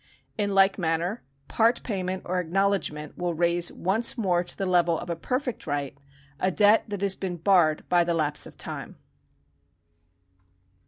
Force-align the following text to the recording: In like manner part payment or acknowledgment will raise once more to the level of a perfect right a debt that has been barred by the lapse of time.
In 0.35 0.55
like 0.55 0.79
manner 0.79 1.21
part 1.47 1.83
payment 1.83 2.23
or 2.25 2.39
acknowledgment 2.39 3.19
will 3.19 3.35
raise 3.35 3.71
once 3.71 4.17
more 4.17 4.43
to 4.43 4.57
the 4.57 4.65
level 4.65 4.97
of 4.97 5.11
a 5.11 5.15
perfect 5.15 5.67
right 5.67 5.95
a 6.39 6.49
debt 6.49 6.85
that 6.87 7.01
has 7.03 7.13
been 7.13 7.37
barred 7.37 7.87
by 7.87 8.03
the 8.03 8.15
lapse 8.15 8.47
of 8.47 8.57
time. 8.57 8.95